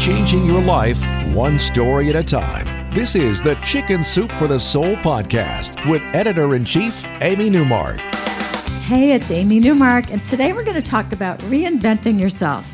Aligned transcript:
Changing 0.00 0.46
your 0.46 0.62
life 0.62 1.06
one 1.34 1.58
story 1.58 2.08
at 2.08 2.16
a 2.16 2.22
time. 2.22 2.94
This 2.94 3.14
is 3.14 3.38
the 3.38 3.54
Chicken 3.56 4.02
Soup 4.02 4.32
for 4.38 4.48
the 4.48 4.58
Soul 4.58 4.96
podcast 4.96 5.86
with 5.90 6.00
editor 6.14 6.54
in 6.54 6.64
chief, 6.64 7.06
Amy 7.20 7.50
Newmark. 7.50 7.98
Hey, 8.86 9.12
it's 9.12 9.30
Amy 9.30 9.60
Newmark, 9.60 10.10
and 10.10 10.24
today 10.24 10.54
we're 10.54 10.64
going 10.64 10.82
to 10.82 10.90
talk 10.90 11.12
about 11.12 11.38
reinventing 11.40 12.18
yourself 12.18 12.66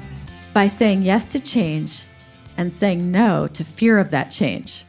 by 0.55 0.69
saying 0.69 1.03
yes 1.03 1.25
to 1.25 1.41
change 1.41 2.05
and 2.59 2.73
saying 2.73 3.11
no 3.11 3.49
to 3.49 3.65
fear 3.65 3.99
of 3.99 4.11
that 4.11 4.31
change. 4.31 4.85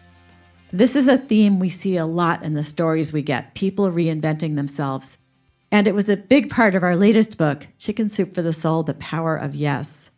This 0.71 0.95
is 0.95 1.07
a 1.07 1.17
theme 1.17 1.57
we 1.57 1.69
see 1.69 1.97
a 1.97 2.05
lot 2.05 2.43
in 2.43 2.53
the 2.53 2.63
stories 2.63 3.11
we 3.11 3.23
get 3.23 3.55
people 3.55 3.89
reinventing 3.91 4.57
themselves. 4.57 5.17
And 5.71 5.87
it 5.87 5.95
was 5.95 6.07
a 6.07 6.15
big 6.15 6.51
part 6.51 6.75
of 6.75 6.83
our 6.83 6.95
latest 6.95 7.39
book, 7.39 7.67
Chicken 7.79 8.09
Soup 8.09 8.31
for 8.31 8.43
the 8.43 8.53
Soul 8.53 8.83
The 8.83 8.93
Power 8.93 9.35
of 9.35 9.55
Yes. 9.55 10.11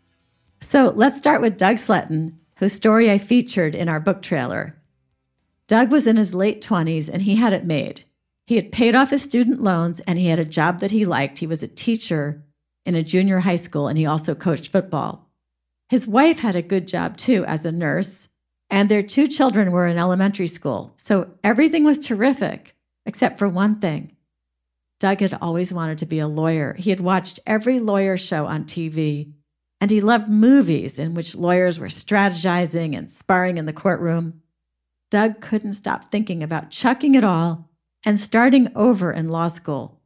So 0.70 0.94
let's 0.96 1.18
start 1.18 1.42
with 1.42 1.58
Doug 1.58 1.78
Sletton, 1.78 2.36
whose 2.58 2.74
story 2.74 3.10
I 3.10 3.18
featured 3.18 3.74
in 3.74 3.90
our 3.90 4.00
book 4.00 4.22
trailer. 4.22 4.80
Doug 5.66 5.90
was 5.90 6.06
in 6.06 6.16
his 6.16 6.36
late 6.36 6.64
20s 6.64 7.10
and 7.12 7.24
he 7.24 7.38
had 7.38 7.54
it 7.54 7.66
made. 7.66 8.04
He 8.46 8.56
had 8.56 8.72
paid 8.72 8.94
off 8.94 9.10
his 9.10 9.24
student 9.24 9.64
loans 9.64 10.00
and 10.02 10.20
he 10.20 10.28
had 10.28 10.38
a 10.38 10.46
job 10.46 10.80
that 10.82 10.92
he 10.92 11.06
liked. 11.06 11.40
He 11.40 11.48
was 11.48 11.64
a 11.64 11.68
teacher 11.68 12.44
in 12.86 12.94
a 12.94 13.02
junior 13.02 13.40
high 13.40 13.56
school 13.56 13.88
and 13.88 13.98
he 13.98 14.06
also 14.06 14.36
coached 14.36 14.72
football. 14.72 15.28
His 15.88 16.08
wife 16.08 16.42
had 16.42 16.56
a 16.56 16.62
good 16.62 16.88
job 16.88 17.18
too 17.18 17.44
as 17.46 17.66
a 17.66 17.72
nurse, 17.72 18.30
and 18.70 18.90
their 18.90 19.02
two 19.02 19.26
children 19.28 19.72
were 19.72 19.88
in 19.88 19.98
elementary 19.98 20.46
school. 20.46 20.94
So 20.98 21.32
everything 21.44 21.84
was 21.84 21.98
terrific, 21.98 22.76
except 23.08 23.40
for 23.40 23.50
one 23.50 23.80
thing. 23.80 24.16
Doug 25.00 25.22
had 25.22 25.36
always 25.42 25.74
wanted 25.74 25.98
to 25.98 26.06
be 26.06 26.20
a 26.20 26.28
lawyer. 26.28 26.76
He 26.78 26.92
had 26.92 27.00
watched 27.00 27.40
every 27.48 27.80
lawyer 27.80 28.18
show 28.18 28.46
on 28.46 28.66
TV 28.66 29.34
and 29.82 29.92
he 29.92 30.02
loved 30.02 30.28
movies 30.28 31.00
in 31.00 31.14
which 31.14 31.36
lawyers 31.36 31.80
were 31.80 31.88
strategizing 31.88 32.98
and 32.98 33.10
sparring 33.10 33.58
in 33.58 33.66
the 33.66 33.74
courtroom. 33.74 34.42
Doug 35.10 35.42
couldn't 35.42 35.74
stop 35.74 36.06
thinking 36.06 36.44
about 36.44 36.72
chucking 36.72 37.16
it 37.16 37.24
all 37.24 37.70
and 38.06 38.20
starting 38.20 38.72
over 38.76 39.12
in 39.12 39.30
law 39.30 39.48
school. 39.48 40.00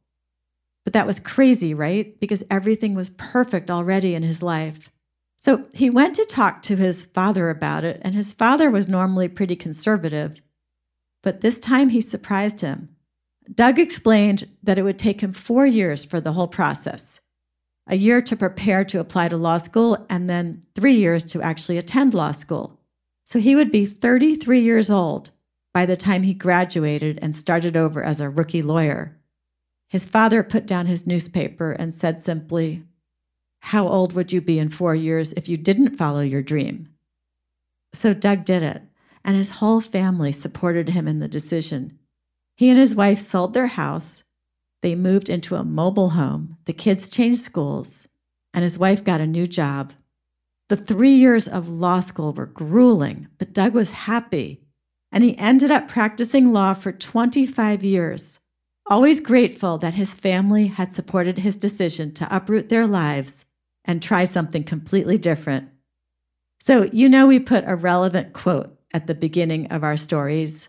But 0.84 0.92
that 0.92 1.06
was 1.06 1.20
crazy, 1.20 1.74
right? 1.74 2.18
Because 2.20 2.44
everything 2.50 2.94
was 2.94 3.10
perfect 3.10 3.70
already 3.70 4.14
in 4.14 4.22
his 4.22 4.42
life. 4.42 4.90
So 5.36 5.66
he 5.72 5.90
went 5.90 6.14
to 6.16 6.24
talk 6.24 6.62
to 6.62 6.76
his 6.76 7.04
father 7.06 7.50
about 7.50 7.84
it, 7.84 8.00
and 8.02 8.14
his 8.14 8.32
father 8.32 8.70
was 8.70 8.88
normally 8.88 9.28
pretty 9.28 9.56
conservative. 9.56 10.40
But 11.22 11.40
this 11.40 11.58
time 11.58 11.90
he 11.90 12.00
surprised 12.00 12.60
him. 12.60 12.88
Doug 13.54 13.78
explained 13.78 14.48
that 14.62 14.78
it 14.78 14.82
would 14.82 14.98
take 14.98 15.20
him 15.20 15.32
four 15.32 15.66
years 15.66 16.04
for 16.04 16.20
the 16.20 16.32
whole 16.32 16.48
process 16.48 17.20
a 17.86 17.96
year 17.96 18.20
to 18.22 18.36
prepare 18.36 18.84
to 18.84 19.00
apply 19.00 19.28
to 19.28 19.36
law 19.36 19.58
school, 19.58 20.06
and 20.08 20.28
then 20.28 20.62
three 20.74 20.94
years 20.94 21.24
to 21.24 21.42
actually 21.42 21.78
attend 21.78 22.14
law 22.14 22.32
school. 22.32 22.80
So 23.24 23.38
he 23.38 23.54
would 23.54 23.70
be 23.70 23.86
33 23.86 24.60
years 24.60 24.90
old 24.90 25.30
by 25.72 25.86
the 25.86 25.96
time 25.96 26.22
he 26.22 26.34
graduated 26.34 27.18
and 27.20 27.34
started 27.34 27.76
over 27.76 28.02
as 28.02 28.20
a 28.20 28.30
rookie 28.30 28.62
lawyer. 28.62 29.18
His 29.88 30.06
father 30.06 30.42
put 30.42 30.66
down 30.66 30.86
his 30.86 31.06
newspaper 31.06 31.72
and 31.72 31.92
said 31.92 32.20
simply, 32.20 32.84
How 33.60 33.86
old 33.88 34.12
would 34.12 34.32
you 34.32 34.40
be 34.40 34.58
in 34.58 34.68
four 34.68 34.94
years 34.94 35.32
if 35.34 35.48
you 35.48 35.56
didn't 35.56 35.96
follow 35.96 36.20
your 36.20 36.42
dream? 36.42 36.88
So 37.92 38.12
Doug 38.14 38.44
did 38.44 38.62
it, 38.62 38.82
and 39.24 39.36
his 39.36 39.50
whole 39.50 39.80
family 39.80 40.32
supported 40.32 40.90
him 40.90 41.06
in 41.06 41.18
the 41.18 41.28
decision. 41.28 41.98
He 42.56 42.70
and 42.70 42.78
his 42.78 42.94
wife 42.94 43.18
sold 43.18 43.52
their 43.52 43.68
house 43.68 44.24
they 44.84 44.94
moved 44.94 45.30
into 45.30 45.56
a 45.56 45.64
mobile 45.64 46.10
home. 46.10 46.58
The 46.66 46.74
kids 46.74 47.08
changed 47.08 47.40
schools, 47.40 48.06
and 48.52 48.62
his 48.62 48.78
wife 48.78 49.02
got 49.02 49.22
a 49.22 49.26
new 49.26 49.46
job. 49.46 49.94
The 50.68 50.76
three 50.76 51.14
years 51.14 51.48
of 51.48 51.70
law 51.70 52.00
school 52.00 52.34
were 52.34 52.44
grueling, 52.44 53.28
but 53.38 53.54
Doug 53.54 53.72
was 53.72 53.92
happy, 53.92 54.60
and 55.10 55.24
he 55.24 55.38
ended 55.38 55.70
up 55.70 55.88
practicing 55.88 56.52
law 56.52 56.74
for 56.74 56.92
25 56.92 57.82
years, 57.82 58.40
always 58.86 59.20
grateful 59.20 59.78
that 59.78 59.94
his 59.94 60.12
family 60.12 60.66
had 60.66 60.92
supported 60.92 61.38
his 61.38 61.56
decision 61.56 62.12
to 62.12 62.36
uproot 62.36 62.68
their 62.68 62.86
lives 62.86 63.46
and 63.86 64.02
try 64.02 64.24
something 64.24 64.64
completely 64.64 65.16
different. 65.16 65.70
So, 66.60 66.90
you 66.92 67.08
know, 67.08 67.26
we 67.26 67.40
put 67.40 67.64
a 67.66 67.74
relevant 67.74 68.34
quote 68.34 68.78
at 68.92 69.06
the 69.06 69.14
beginning 69.14 69.68
of 69.68 69.82
our 69.82 69.96
stories. 69.96 70.68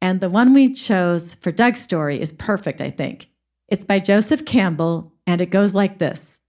And 0.00 0.20
the 0.20 0.30
one 0.30 0.54
we 0.54 0.72
chose 0.72 1.34
for 1.34 1.50
Doug's 1.50 1.80
story 1.80 2.20
is 2.20 2.32
perfect, 2.32 2.80
I 2.80 2.90
think. 2.90 3.28
It's 3.68 3.84
by 3.84 3.98
Joseph 3.98 4.46
Campbell, 4.46 5.12
and 5.26 5.42
it 5.42 5.50
goes 5.50 5.74
like 5.74 5.98
this 5.98 6.40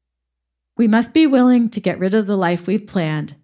We 0.77 0.87
must 0.87 1.13
be 1.13 1.27
willing 1.27 1.69
to 1.71 1.81
get 1.81 1.99
rid 1.99 2.13
of 2.13 2.27
the 2.27 2.37
life 2.37 2.65
we've 2.65 2.87
planned 2.87 3.35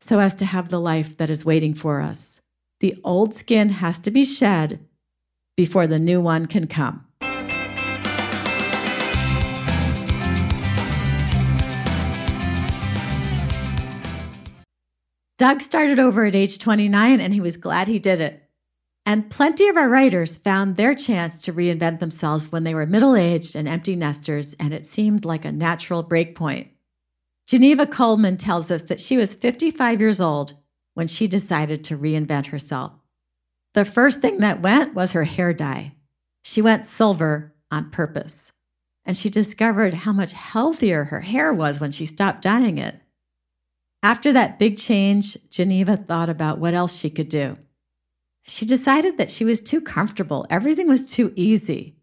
so 0.00 0.20
as 0.20 0.32
to 0.36 0.44
have 0.44 0.68
the 0.68 0.78
life 0.78 1.16
that 1.16 1.28
is 1.28 1.44
waiting 1.44 1.74
for 1.74 2.00
us. 2.00 2.40
The 2.78 2.96
old 3.02 3.34
skin 3.34 3.70
has 3.70 3.98
to 4.00 4.12
be 4.12 4.24
shed 4.24 4.78
before 5.56 5.88
the 5.88 5.98
new 5.98 6.20
one 6.20 6.46
can 6.46 6.68
come. 6.68 7.04
Doug 15.36 15.60
started 15.60 15.98
over 15.98 16.24
at 16.26 16.36
age 16.36 16.58
29 16.58 17.20
and 17.20 17.34
he 17.34 17.40
was 17.40 17.56
glad 17.56 17.88
he 17.88 17.98
did 17.98 18.20
it. 18.20 18.45
And 19.08 19.30
plenty 19.30 19.68
of 19.68 19.76
our 19.76 19.88
writers 19.88 20.36
found 20.36 20.76
their 20.76 20.92
chance 20.92 21.40
to 21.42 21.52
reinvent 21.52 22.00
themselves 22.00 22.50
when 22.50 22.64
they 22.64 22.74
were 22.74 22.86
middle 22.86 23.14
aged 23.14 23.54
and 23.54 23.68
empty 23.68 23.94
nesters, 23.94 24.54
and 24.54 24.74
it 24.74 24.84
seemed 24.84 25.24
like 25.24 25.44
a 25.44 25.52
natural 25.52 26.02
breakpoint. 26.02 26.70
Geneva 27.46 27.86
Coleman 27.86 28.36
tells 28.36 28.68
us 28.72 28.82
that 28.82 28.98
she 28.98 29.16
was 29.16 29.36
55 29.36 30.00
years 30.00 30.20
old 30.20 30.54
when 30.94 31.06
she 31.06 31.28
decided 31.28 31.84
to 31.84 31.96
reinvent 31.96 32.46
herself. 32.46 32.94
The 33.74 33.84
first 33.84 34.20
thing 34.20 34.38
that 34.38 34.60
went 34.60 34.94
was 34.94 35.12
her 35.12 35.22
hair 35.22 35.52
dye. 35.52 35.92
She 36.42 36.60
went 36.60 36.84
silver 36.84 37.54
on 37.70 37.92
purpose, 37.92 38.50
and 39.04 39.16
she 39.16 39.30
discovered 39.30 39.94
how 39.94 40.12
much 40.12 40.32
healthier 40.32 41.04
her 41.04 41.20
hair 41.20 41.54
was 41.54 41.78
when 41.78 41.92
she 41.92 42.06
stopped 42.06 42.42
dyeing 42.42 42.78
it. 42.78 43.00
After 44.02 44.32
that 44.32 44.58
big 44.58 44.76
change, 44.76 45.36
Geneva 45.48 45.96
thought 45.96 46.28
about 46.28 46.58
what 46.58 46.74
else 46.74 46.96
she 46.96 47.10
could 47.10 47.28
do. 47.28 47.56
She 48.48 48.64
decided 48.64 49.18
that 49.18 49.30
she 49.30 49.44
was 49.44 49.60
too 49.60 49.80
comfortable. 49.80 50.46
Everything 50.48 50.88
was 50.88 51.10
too 51.10 51.32
easy. 51.34 51.96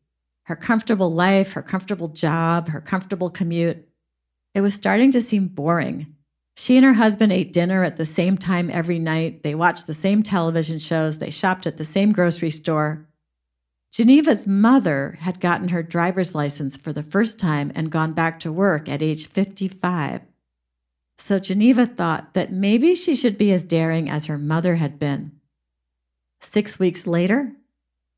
Her 0.43 0.55
comfortable 0.55 1.11
life, 1.11 1.53
her 1.53 1.61
comfortable 1.61 2.09
job, 2.09 2.69
her 2.69 2.81
comfortable 2.81 3.29
commute. 3.29 3.87
It 4.53 4.61
was 4.61 4.73
starting 4.73 5.11
to 5.11 5.21
seem 5.21 5.47
boring. 5.47 6.15
She 6.55 6.75
and 6.75 6.85
her 6.85 6.93
husband 6.93 7.31
ate 7.31 7.53
dinner 7.53 7.83
at 7.83 7.95
the 7.95 8.05
same 8.05 8.37
time 8.37 8.69
every 8.69 8.99
night. 8.99 9.41
They 9.41 9.55
watched 9.55 9.87
the 9.87 9.93
same 9.93 10.21
television 10.21 10.79
shows. 10.79 11.17
They 11.17 11.29
shopped 11.29 11.65
at 11.65 11.77
the 11.77 11.85
same 11.85 12.11
grocery 12.11 12.51
store. 12.51 13.07
Geneva's 13.91 14.45
mother 14.45 15.17
had 15.21 15.39
gotten 15.39 15.69
her 15.69 15.81
driver's 15.81 16.35
license 16.35 16.75
for 16.75 16.91
the 16.91 17.03
first 17.03 17.39
time 17.39 17.71
and 17.73 17.91
gone 17.91 18.13
back 18.13 18.39
to 18.41 18.51
work 18.51 18.89
at 18.89 19.01
age 19.01 19.27
55. 19.27 20.21
So 21.18 21.39
Geneva 21.39 21.85
thought 21.85 22.33
that 22.33 22.51
maybe 22.51 22.95
she 22.95 23.15
should 23.15 23.38
be 23.38 23.51
as 23.51 23.63
daring 23.63 24.09
as 24.09 24.25
her 24.25 24.38
mother 24.38 24.75
had 24.75 25.00
been. 25.00 25.31
Six 26.44 26.78
weeks 26.78 27.07
later, 27.07 27.54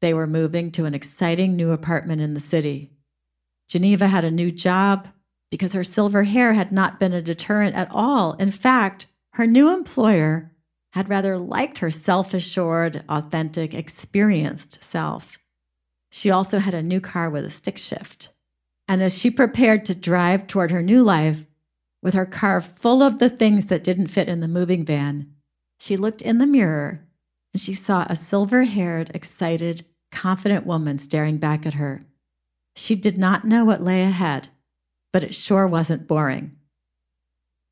they 0.02 0.14
were 0.14 0.28
moving 0.28 0.72
to 0.72 0.86
an 0.86 0.94
exciting 0.94 1.56
new 1.56 1.72
apartment 1.72 2.22
in 2.22 2.34
the 2.34 2.40
city. 2.40 2.92
Geneva 3.70 4.08
had 4.08 4.26
a 4.26 4.32
new 4.32 4.52
job 4.52 5.08
because 5.50 5.74
her 5.74 5.84
silver 5.84 6.24
hair 6.24 6.54
had 6.54 6.72
not 6.72 7.00
been 7.00 7.14
a 7.14 7.22
deterrent 7.22 7.76
at 7.76 7.90
all. 7.92 8.34
In 8.34 8.52
fact, 8.52 9.08
her 9.34 9.48
new 9.48 9.74
employer 9.74 10.52
had 10.92 11.08
rather 11.08 11.38
liked 11.38 11.78
her 11.78 11.92
self 11.92 12.34
assured, 12.34 13.04
authentic, 13.08 13.74
experienced 13.74 14.84
self. 14.84 15.40
She 16.10 16.30
also 16.30 16.60
had 16.60 16.74
a 16.74 16.84
new 16.84 17.00
car 17.00 17.30
with 17.30 17.46
a 17.46 17.50
stick 17.50 17.78
shift. 17.78 18.34
And 18.88 19.02
as 19.02 19.18
she 19.18 19.30
prepared 19.30 19.86
to 19.86 19.96
drive 19.96 20.48
toward 20.48 20.72
her 20.72 20.82
new 20.82 21.04
life, 21.04 21.46
with 22.02 22.14
her 22.14 22.26
car 22.26 22.60
full 22.60 23.02
of 23.02 23.20
the 23.20 23.30
things 23.30 23.68
that 23.68 23.84
didn't 23.84 24.08
fit 24.08 24.28
in 24.28 24.40
the 24.40 24.48
moving 24.48 24.84
van, 24.84 25.34
she 25.80 25.96
looked 25.96 26.22
in 26.22 26.38
the 26.38 26.48
mirror 26.48 27.05
and 27.56 27.62
she 27.62 27.74
saw 27.74 28.06
a 28.10 28.18
silver 28.18 28.66
haired, 28.66 29.12
excited, 29.14 29.86
confident 30.12 30.66
woman 30.66 30.98
staring 30.98 31.38
back 31.38 31.66
at 31.66 31.76
her. 31.76 32.04
She 32.76 32.96
did 32.96 33.18
not 33.18 33.46
know 33.46 33.64
what 33.64 33.82
lay 33.82 34.04
ahead, 34.04 34.50
but 35.14 35.24
it 35.24 35.34
sure 35.34 35.66
wasn't 35.66 36.06
boring. 36.06 36.52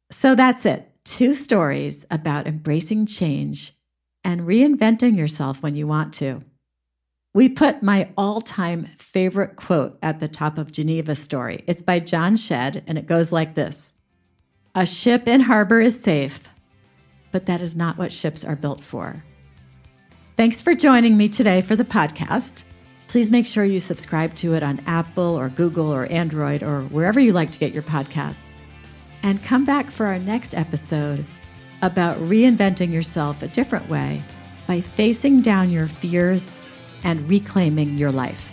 So 0.09 0.35
that's 0.35 0.65
it 0.65 0.89
two 1.03 1.33
stories 1.33 2.05
about 2.09 2.47
embracing 2.47 3.07
change 3.07 3.75
and 4.23 4.47
reinventing 4.47 5.17
yourself 5.17 5.61
when 5.61 5.75
you 5.75 5.85
want 5.85 6.13
to. 6.13 6.43
We 7.33 7.49
put 7.49 7.83
my 7.83 8.09
all 8.17 8.39
time 8.39 8.85
favorite 8.95 9.57
quote 9.57 9.97
at 10.01 10.21
the 10.21 10.29
top 10.29 10.57
of 10.57 10.71
Geneva's 10.71 11.19
story. 11.19 11.65
It's 11.67 11.81
by 11.81 11.99
John 11.99 12.37
Shedd, 12.37 12.85
and 12.87 12.97
it 12.97 13.05
goes 13.05 13.33
like 13.33 13.55
this 13.55 13.97
A 14.75 14.85
ship 14.85 15.27
in 15.27 15.41
harbor 15.41 15.81
is 15.81 16.01
safe, 16.01 16.47
but 17.33 17.47
that 17.47 17.59
is 17.59 17.75
not 17.75 17.97
what 17.97 18.13
ships 18.13 18.45
are 18.45 18.55
built 18.55 18.81
for. 18.81 19.25
Thanks 20.35 20.59
for 20.59 20.73
joining 20.73 21.15
me 21.15 21.27
today 21.27 21.61
for 21.61 21.75
the 21.75 21.83
podcast. 21.83 22.63
Please 23.07 23.29
make 23.29 23.45
sure 23.45 23.65
you 23.65 23.79
subscribe 23.79 24.33
to 24.37 24.55
it 24.55 24.63
on 24.63 24.81
Apple 24.87 25.37
or 25.37 25.47
Google 25.47 25.93
or 25.93 26.07
Android 26.07 26.63
or 26.63 26.81
wherever 26.85 27.19
you 27.19 27.33
like 27.33 27.51
to 27.51 27.59
get 27.59 27.71
your 27.71 27.83
podcasts. 27.83 28.61
And 29.21 29.43
come 29.43 29.63
back 29.63 29.91
for 29.91 30.07
our 30.07 30.17
next 30.17 30.55
episode 30.55 31.23
about 31.83 32.17
reinventing 32.17 32.91
yourself 32.91 33.43
a 33.43 33.47
different 33.47 33.87
way 33.89 34.23
by 34.65 34.81
facing 34.81 35.41
down 35.41 35.69
your 35.69 35.87
fears 35.87 36.63
and 37.03 37.29
reclaiming 37.29 37.99
your 37.99 38.11
life. 38.11 38.52